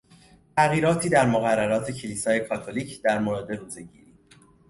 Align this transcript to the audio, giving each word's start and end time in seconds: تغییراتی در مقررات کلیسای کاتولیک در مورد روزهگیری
تغییراتی 0.57 1.09
در 1.09 1.25
مقررات 1.25 1.91
کلیسای 1.91 2.39
کاتولیک 2.39 3.01
در 3.03 3.19
مورد 3.19 3.51
روزهگیری 3.51 4.13